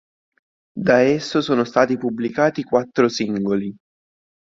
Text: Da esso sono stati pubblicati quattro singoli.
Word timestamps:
Da 0.75 1.01
esso 1.03 1.41
sono 1.41 1.63
stati 1.63 1.95
pubblicati 1.95 2.63
quattro 2.63 3.07
singoli. 3.07 3.71